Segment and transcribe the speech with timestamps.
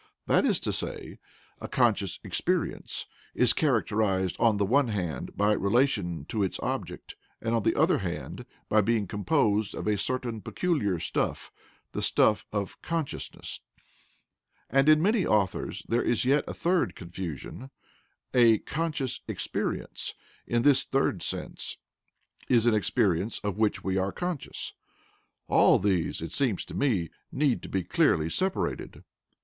[0.25, 1.19] That is to say,
[1.59, 3.05] a "conscious experience"
[3.35, 7.99] is characterized on the one hand by relation to its object and on the other
[7.99, 11.51] hand by being composed of a certain peculiar stuff,
[11.91, 13.61] the stuff of "consciousness."
[14.71, 17.69] And in many authors there is yet a third confusion:
[18.33, 20.15] a "conscious experience,"
[20.47, 21.77] in this third sense,
[22.49, 24.73] is an experience of which we are conscious.
[25.47, 29.03] All these, it seems to me, need to be clearly separated.